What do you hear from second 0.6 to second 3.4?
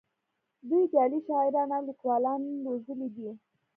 دوی جعلي شاعران او لیکوالان روزلي دي